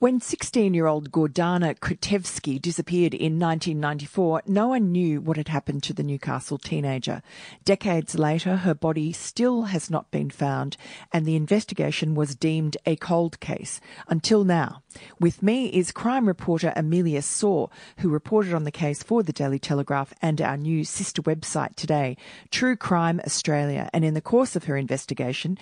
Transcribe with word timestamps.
When 0.00 0.18
16 0.18 0.72
year 0.72 0.86
old 0.86 1.12
Gordana 1.12 1.78
Kotevski 1.78 2.58
disappeared 2.58 3.12
in 3.12 3.38
1994, 3.38 4.44
no 4.46 4.68
one 4.68 4.90
knew 4.90 5.20
what 5.20 5.36
had 5.36 5.48
happened 5.48 5.82
to 5.82 5.92
the 5.92 6.02
Newcastle 6.02 6.56
teenager. 6.56 7.20
Decades 7.66 8.14
later, 8.18 8.56
her 8.56 8.72
body 8.72 9.12
still 9.12 9.64
has 9.64 9.90
not 9.90 10.10
been 10.10 10.30
found, 10.30 10.78
and 11.12 11.26
the 11.26 11.36
investigation 11.36 12.14
was 12.14 12.34
deemed 12.34 12.78
a 12.86 12.96
cold 12.96 13.40
case 13.40 13.78
until 14.08 14.42
now. 14.42 14.82
With 15.20 15.42
me 15.42 15.66
is 15.66 15.92
crime 15.92 16.26
reporter 16.26 16.72
Amelia 16.74 17.20
Saw, 17.20 17.66
who 17.98 18.08
reported 18.08 18.54
on 18.54 18.64
the 18.64 18.70
case 18.70 19.02
for 19.02 19.22
the 19.22 19.34
Daily 19.34 19.58
Telegraph 19.58 20.14
and 20.22 20.40
our 20.40 20.56
new 20.56 20.82
sister 20.82 21.20
website 21.20 21.74
today, 21.74 22.16
True 22.50 22.74
Crime 22.74 23.20
Australia. 23.26 23.90
And 23.92 24.02
in 24.02 24.14
the 24.14 24.22
course 24.22 24.56
of 24.56 24.64
her 24.64 24.78
investigation, 24.78 25.58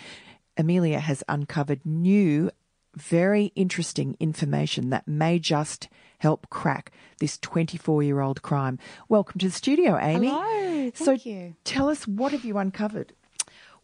Amelia 0.56 0.98
has 0.98 1.22
uncovered 1.28 1.84
new 1.84 2.50
very 3.00 3.52
interesting 3.54 4.16
information 4.20 4.90
that 4.90 5.06
may 5.06 5.38
just 5.38 5.88
help 6.18 6.48
crack 6.50 6.92
this 7.18 7.38
24 7.38 8.02
year 8.02 8.20
old 8.20 8.42
crime. 8.42 8.78
Welcome 9.08 9.38
to 9.40 9.46
the 9.48 9.52
studio, 9.52 9.98
Amy. 9.98 10.28
Hello. 10.28 10.90
Thank 10.90 10.96
so 10.96 11.12
you. 11.12 11.54
tell 11.64 11.88
us, 11.88 12.06
what 12.06 12.32
have 12.32 12.44
you 12.44 12.58
uncovered? 12.58 13.12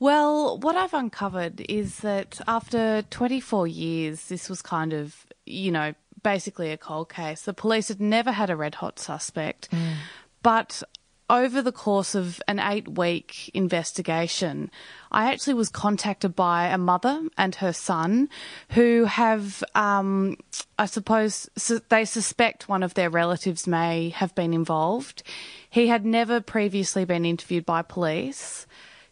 Well, 0.00 0.58
what 0.58 0.76
I've 0.76 0.94
uncovered 0.94 1.64
is 1.68 1.98
that 1.98 2.40
after 2.46 3.02
24 3.10 3.66
years, 3.66 4.26
this 4.26 4.50
was 4.50 4.60
kind 4.60 4.92
of, 4.92 5.26
you 5.46 5.70
know, 5.70 5.94
basically 6.22 6.72
a 6.72 6.76
cold 6.76 7.10
case. 7.10 7.42
The 7.42 7.54
police 7.54 7.88
had 7.88 8.00
never 8.00 8.32
had 8.32 8.50
a 8.50 8.56
red 8.56 8.76
hot 8.76 8.98
suspect. 8.98 9.70
Mm. 9.70 9.94
But 10.42 10.82
over 11.30 11.62
the 11.62 11.72
course 11.72 12.14
of 12.14 12.40
an 12.48 12.58
eight 12.58 12.88
week 12.88 13.50
investigation, 13.54 14.70
I 15.10 15.32
actually 15.32 15.54
was 15.54 15.68
contacted 15.70 16.36
by 16.36 16.66
a 16.66 16.78
mother 16.78 17.22
and 17.38 17.54
her 17.56 17.72
son 17.72 18.28
who 18.70 19.04
have, 19.04 19.64
um, 19.74 20.36
I 20.78 20.86
suppose, 20.86 21.48
su- 21.56 21.80
they 21.88 22.04
suspect 22.04 22.68
one 22.68 22.82
of 22.82 22.94
their 22.94 23.10
relatives 23.10 23.66
may 23.66 24.10
have 24.10 24.34
been 24.34 24.52
involved. 24.52 25.22
He 25.70 25.88
had 25.88 26.04
never 26.04 26.40
previously 26.40 27.04
been 27.04 27.24
interviewed 27.24 27.64
by 27.64 27.82
police. 27.82 28.66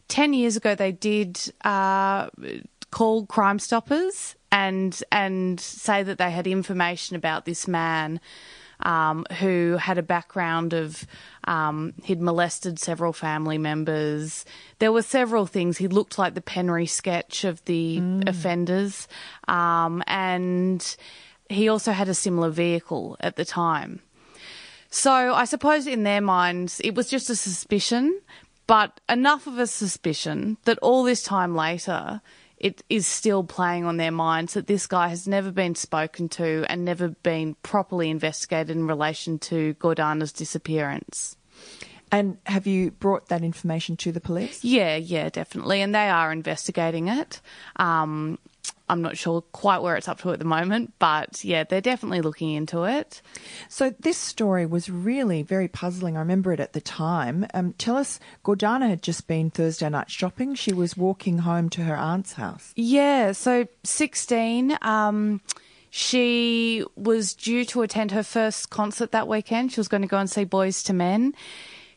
Ten 0.08 0.34
years 0.34 0.56
ago, 0.56 0.74
they 0.74 0.92
did 0.92 1.40
uh, 1.64 2.28
call 2.90 3.24
Crime 3.26 3.58
Stoppers 3.58 4.36
and 4.50 5.02
and 5.10 5.58
say 5.58 6.02
that 6.02 6.18
they 6.18 6.30
had 6.30 6.46
information 6.46 7.16
about 7.16 7.46
this 7.46 7.66
man 7.66 8.20
um, 8.82 9.24
who 9.38 9.76
had 9.78 9.98
a 9.98 10.02
background 10.02 10.72
of 10.72 11.06
um, 11.44 11.94
he'd 12.04 12.20
molested 12.20 12.78
several 12.78 13.12
family 13.12 13.58
members. 13.58 14.44
There 14.78 14.92
were 14.92 15.02
several 15.02 15.46
things. 15.46 15.78
He 15.78 15.88
looked 15.88 16.18
like 16.18 16.34
the 16.34 16.40
Penry 16.40 16.88
sketch 16.88 17.44
of 17.44 17.64
the 17.64 18.00
offenders, 18.26 19.08
um, 19.48 20.02
and 20.06 20.96
he 21.48 21.68
also 21.68 21.92
had 21.92 22.08
a 22.08 22.14
similar 22.14 22.50
vehicle 22.50 23.16
at 23.20 23.36
the 23.36 23.44
time. 23.44 24.00
So 24.90 25.10
I 25.10 25.46
suppose 25.46 25.86
in 25.86 26.02
their 26.02 26.20
minds 26.20 26.80
it 26.84 26.94
was 26.94 27.08
just 27.08 27.30
a 27.30 27.36
suspicion, 27.36 28.20
but 28.66 29.00
enough 29.08 29.46
of 29.46 29.58
a 29.58 29.66
suspicion 29.66 30.58
that 30.64 30.78
all 30.78 31.02
this 31.02 31.22
time 31.22 31.56
later 31.56 32.20
it 32.62 32.84
is 32.88 33.06
still 33.06 33.42
playing 33.42 33.84
on 33.84 33.96
their 33.96 34.12
minds 34.12 34.54
that 34.54 34.68
this 34.68 34.86
guy 34.86 35.08
has 35.08 35.26
never 35.26 35.50
been 35.50 35.74
spoken 35.74 36.28
to 36.28 36.64
and 36.68 36.84
never 36.84 37.08
been 37.08 37.56
properly 37.62 38.08
investigated 38.08 38.70
in 38.70 38.86
relation 38.86 39.38
to 39.40 39.74
Gordana's 39.74 40.32
disappearance. 40.32 41.36
And 42.12 42.36
have 42.44 42.66
you 42.66 42.90
brought 42.90 43.28
that 43.28 43.42
information 43.42 43.96
to 43.96 44.12
the 44.12 44.20
police? 44.20 44.62
Yeah, 44.62 44.96
yeah, 44.96 45.30
definitely. 45.30 45.80
And 45.80 45.94
they 45.94 46.10
are 46.10 46.30
investigating 46.30 47.08
it. 47.08 47.40
Um, 47.76 48.38
I'm 48.88 49.00
not 49.00 49.16
sure 49.16 49.40
quite 49.40 49.80
where 49.80 49.96
it's 49.96 50.08
up 50.08 50.20
to 50.20 50.32
at 50.32 50.38
the 50.38 50.44
moment, 50.44 50.92
but 50.98 51.42
yeah, 51.42 51.64
they're 51.64 51.80
definitely 51.80 52.20
looking 52.20 52.52
into 52.52 52.84
it. 52.84 53.22
So 53.70 53.94
this 53.98 54.18
story 54.18 54.66
was 54.66 54.90
really 54.90 55.42
very 55.42 55.66
puzzling. 55.66 56.16
I 56.18 56.20
remember 56.20 56.52
it 56.52 56.60
at 56.60 56.74
the 56.74 56.80
time. 56.82 57.46
Um, 57.54 57.72
tell 57.78 57.96
us, 57.96 58.20
Gordana 58.44 58.90
had 58.90 59.02
just 59.02 59.26
been 59.26 59.50
Thursday 59.50 59.88
night 59.88 60.10
shopping. 60.10 60.54
She 60.54 60.74
was 60.74 60.94
walking 60.94 61.38
home 61.38 61.70
to 61.70 61.84
her 61.84 61.96
aunt's 61.96 62.34
house. 62.34 62.74
Yeah, 62.76 63.32
so 63.32 63.66
16. 63.84 64.76
Um, 64.82 65.40
she 65.88 66.84
was 66.94 67.32
due 67.32 67.64
to 67.66 67.80
attend 67.80 68.10
her 68.12 68.22
first 68.22 68.68
concert 68.68 69.12
that 69.12 69.26
weekend. 69.26 69.72
She 69.72 69.80
was 69.80 69.88
going 69.88 70.02
to 70.02 70.08
go 70.08 70.18
and 70.18 70.28
see 70.28 70.44
Boyz 70.44 70.88
II 70.88 70.96
Men. 70.96 71.34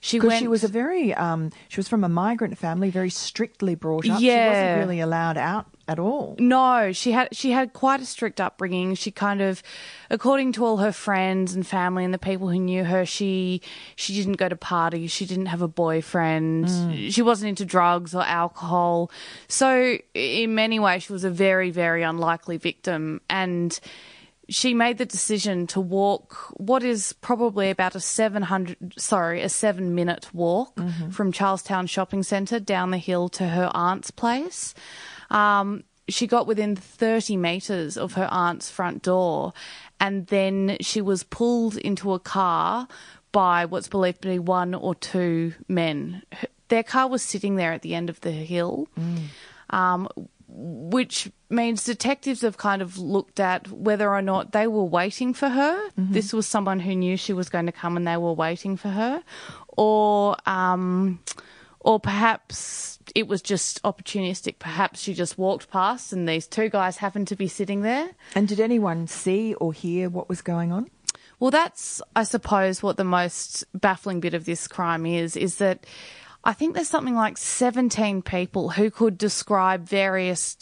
She 0.06 0.18
Because 0.18 0.28
went. 0.28 0.40
she 0.42 0.48
was 0.48 0.64
a 0.64 0.68
very, 0.68 1.16
um, 1.16 1.50
she 1.68 1.78
was 1.80 1.88
from 1.88 2.04
a 2.04 2.10
migrant 2.10 2.60
family, 2.60 2.92
very 2.92 3.10
strictly 3.10 3.74
brought 3.74 4.08
up. 4.08 4.20
She 4.20 4.28
Yeah. 4.28 4.50
wasn't 4.50 4.78
really 4.82 5.00
allowed 5.00 5.36
out 5.36 5.66
at 5.88 5.98
all. 5.98 6.36
No, 6.38 6.92
she 6.92 7.12
had 7.12 7.30
she 7.32 7.50
had 7.52 7.74
quite 7.74 8.02
a 8.02 8.06
strict 8.06 8.40
upbringing. 8.40 8.94
She 8.94 9.10
kind 9.10 9.42
of, 9.42 9.64
according 10.12 10.52
to 10.54 10.66
all 10.66 10.78
her 10.78 10.92
friends 10.92 11.56
and 11.56 11.66
family 11.66 12.06
and 12.06 12.14
the 12.14 12.20
people 12.20 12.50
who 12.50 12.60
knew 12.60 12.84
her, 12.84 13.04
she 13.04 13.62
she 13.96 14.14
didn't 14.14 14.34
go 14.38 14.48
to 14.48 14.56
parties. 14.56 15.10
She 15.12 15.26
didn't 15.26 15.48
have 15.48 15.64
a 15.64 15.68
boyfriend. 15.68 16.70
She 17.12 17.24
wasn't 17.24 17.50
into 17.50 17.66
drugs 17.66 18.14
or 18.14 18.22
alcohol. 18.22 19.10
So 19.48 19.98
in 20.14 20.54
many 20.54 20.78
ways, 20.80 21.02
she 21.02 21.14
was 21.14 21.24
a 21.24 21.32
very 21.32 21.72
very 21.72 22.04
unlikely 22.04 22.58
victim 22.58 23.22
and. 23.28 23.80
She 24.50 24.74
made 24.74 24.98
the 24.98 25.06
decision 25.06 25.68
to 25.68 25.80
walk 25.82 26.54
what 26.58 26.84
is 26.84 27.14
probably 27.14 27.70
about 27.70 27.96
a 27.96 28.00
700 28.00 28.94
sorry, 28.98 29.42
a 29.42 29.50
7 29.50 29.96
minute 29.96 30.34
walk 30.34 30.80
from 31.12 31.32
Charlestown 31.32 31.88
Shopping 31.88 32.24
Centre 32.24 32.60
down 32.60 32.92
the 32.92 32.98
hill 32.98 33.30
to 33.30 33.48
her 33.48 33.72
aunt's 33.74 34.12
place. 34.12 34.74
Um, 35.32 35.84
she 36.08 36.28
got 36.28 36.46
within 36.46 36.76
30 36.76 37.38
metres 37.38 37.98
of 37.98 38.14
her 38.14 38.28
aunt's 38.32 38.70
front 38.70 39.02
door, 39.02 39.54
and 40.00 40.28
then 40.28 40.78
she 40.80 41.02
was 41.02 41.24
pulled 41.24 41.78
into 41.78 42.14
a 42.14 42.20
car 42.20 42.88
by 43.32 43.66
what's 43.66 43.88
believed 43.88 44.22
to 44.22 44.28
be 44.28 44.40
one 44.40 44.76
or 44.76 44.94
two 44.96 45.54
men. 45.68 46.22
Their 46.68 46.84
car 46.84 47.08
was 47.08 47.24
sitting 47.24 47.56
there 47.56 47.74
at 47.74 47.82
the 47.82 47.96
end 47.96 48.10
of 48.10 48.22
the 48.22 48.32
hill, 48.32 48.88
um, 49.72 50.08
which 50.58 51.30
means 51.50 51.84
detectives 51.84 52.42
have 52.42 52.58
kind 52.58 52.82
of 52.82 52.98
looked 52.98 53.40
at 53.40 53.68
whether 53.70 54.10
or 54.10 54.22
not 54.22 54.52
they 54.52 54.68
were 54.68 54.84
waiting 54.84 55.34
for 55.34 55.50
her. 55.50 55.90
This 55.98 56.34
was 56.34 56.48
someone 56.48 56.80
who 56.80 56.96
knew 56.96 57.18
she 57.18 57.34
was 57.34 57.50
going 57.50 57.66
to 57.66 57.72
come 57.72 57.98
and 57.98 58.08
they 58.08 58.18
were 58.18 58.34
waiting 58.34 58.78
for 58.78 58.90
her, 58.90 59.24
or. 59.70 60.38
Um, 60.46 61.20
or 61.86 62.00
perhaps 62.00 62.98
it 63.14 63.28
was 63.28 63.44
just 63.44 63.82
opportunistic. 63.84 64.58
Perhaps 64.58 65.02
she 65.02 65.14
just 65.14 65.38
walked 65.38 65.70
past 65.70 66.12
and 66.12 66.28
these 66.28 66.48
two 66.48 66.68
guys 66.68 66.98
happened 66.98 67.28
to 67.28 67.36
be 67.36 67.48
sitting 67.48 67.82
there. 67.82 68.10
And 68.34 68.48
did 68.48 68.60
anyone 68.60 69.06
see 69.06 69.54
or 69.54 69.72
hear 69.72 70.10
what 70.10 70.28
was 70.28 70.42
going 70.42 70.72
on? 70.72 70.90
Well, 71.40 71.52
that's, 71.52 72.02
I 72.16 72.24
suppose, 72.24 72.82
what 72.82 72.98
the 72.98 73.04
most 73.04 73.66
baffling 73.80 74.20
bit 74.20 74.34
of 74.34 74.46
this 74.46 74.68
crime 74.68 75.06
is, 75.06 75.38
is 75.38 75.58
that 75.58 75.86
I 76.46 76.54
think 76.54 76.76
there's 76.76 76.88
something 76.88 77.16
like 77.16 77.38
17 77.38 78.22
people 78.22 78.70
who 78.70 78.92
could 78.92 79.18
describe 79.18 79.88
various 79.88 80.58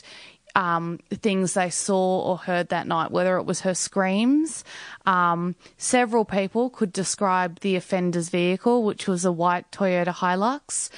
um, 0.56 1.00
things 1.10 1.54
they 1.54 1.70
saw 1.70 2.22
or 2.22 2.38
heard 2.38 2.70
that 2.70 2.88
night, 2.88 3.12
whether 3.12 3.38
it 3.38 3.46
was 3.46 3.62
her 3.62 3.74
screams. 3.74 4.64
Um, 5.06 5.56
several 5.78 6.26
people 6.26 6.70
could 6.70 6.94
describe 6.94 7.60
the 7.60 7.76
offender's 7.76 8.30
vehicle, 8.30 8.84
which 8.84 9.08
was 9.08 9.26
a 9.26 9.32
white 9.32 9.72
Toyota 9.72 10.14
Hilux. 10.14 10.90